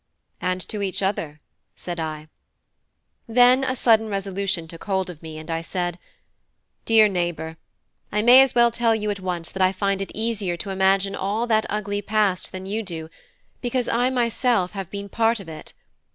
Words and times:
"And 0.41 0.59
to 0.69 0.81
each 0.81 1.03
other," 1.03 1.41
said 1.75 1.99
I. 1.99 2.27
Then 3.27 3.63
a 3.63 3.75
sudden 3.75 4.09
resolution 4.09 4.67
took 4.67 4.85
hold 4.85 5.11
of 5.11 5.21
me, 5.21 5.37
and 5.37 5.47
I 5.51 5.61
said: 5.61 5.99
"Dear 6.85 7.07
neighbour, 7.07 7.57
I 8.11 8.23
may 8.23 8.41
as 8.41 8.55
well 8.55 8.71
tell 8.71 8.95
you 8.95 9.11
at 9.11 9.19
once 9.19 9.51
that 9.51 9.61
I 9.61 9.71
find 9.71 10.01
it 10.01 10.11
easier 10.15 10.57
to 10.57 10.71
imagine 10.71 11.15
all 11.15 11.45
that 11.45 11.67
ugly 11.69 12.01
past 12.01 12.51
than 12.51 12.65
you 12.65 12.81
do, 12.81 13.11
because 13.61 13.87
I 13.87 14.09
myself 14.09 14.71
have 14.71 14.89
been 14.89 15.07
part 15.07 15.39
of 15.39 15.47
it. 15.47 15.71